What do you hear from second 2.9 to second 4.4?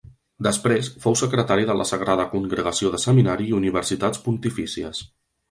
de Seminari i Universitats